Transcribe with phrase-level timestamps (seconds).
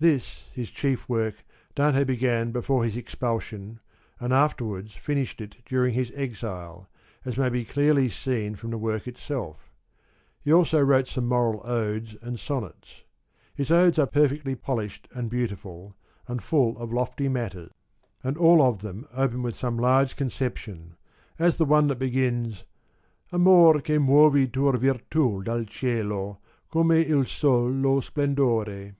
[0.00, 1.44] This his chief work
[1.76, 3.78] Dante began before his ex pulsion,
[4.18, 6.88] and afterwards finished it during his exile,
[7.24, 9.70] as may be clearly seen from the work itself.
[10.40, 13.04] He also wrote some moral Odes and Bonnets.
[13.54, 15.94] His Odes are perfectly polished and beautiful,
[16.26, 17.70] and full of lofty matter;
[18.24, 20.96] and all of them open with some large concep tion,
[21.38, 22.64] as the one that begins
[22.98, 26.40] * Amor che muovi tua virtu dal cielo,
[26.72, 28.96] Come il Sol lo splendore.'